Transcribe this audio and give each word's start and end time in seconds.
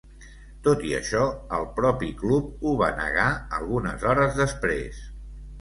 Tot 0.67 0.79
i 0.91 0.93
això, 0.99 1.25
el 1.57 1.67
propi 1.75 2.09
club 2.23 2.65
ho 2.65 2.73
va 2.81 2.89
negar 3.03 3.29
algunes 3.59 4.11
hores 4.15 4.37
després. 4.41 5.07